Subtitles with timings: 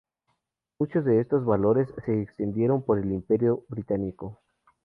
[0.79, 4.41] Muchos de estos valores se extendieron por el Imperio Británico.